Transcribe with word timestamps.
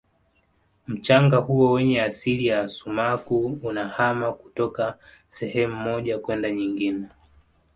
mchanga 0.87 1.37
huo 1.37 1.71
wenye 1.71 2.01
asili 2.01 2.45
ya 2.45 2.67
sumaku 2.67 3.59
unahama 3.63 4.33
kutoka 4.33 4.97
sehemu 5.29 5.75
moja 5.75 6.17
kwenda 6.19 6.51
nyingine 6.51 7.07